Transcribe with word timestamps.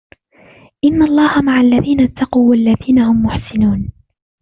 إن 0.83 1.01
الله 1.03 1.41
مع 1.41 1.61
الذين 1.61 1.99
اتقوا 2.01 2.49
والذين 2.49 2.99
هم 2.99 3.25
محسنون 3.25 3.91